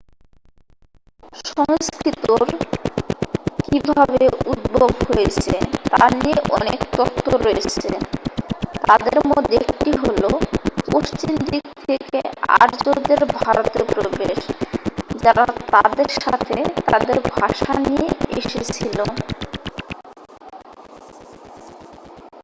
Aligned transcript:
সংস্কৃতর 1.49 2.45
কিভাবে 3.65 4.21
উদ্ভব 4.51 4.91
হয়েছে 5.07 5.53
তা 5.91 6.05
নিয়ে 6.15 6.39
অনেক 6.57 6.79
তত্ত্ব 6.93 7.31
রয়েছে 7.37 7.89
তাদের 8.87 9.17
মধ্যে 9.31 9.57
একটি 9.63 9.91
হলো 10.03 10.29
পশ্চিম 10.87 11.33
দিক 11.47 11.65
থেকে 11.81 12.19
আর্যদের 12.55 13.21
ভারতে 13.37 13.81
প্রবেশ 13.91 14.39
যারা 15.23 15.45
তাদের 15.73 16.09
সাথে 16.19 16.57
তাদের 16.91 17.17
ভাষা 17.33 17.71
নিয়ে 17.85 18.07
এসেছিল 18.39 18.97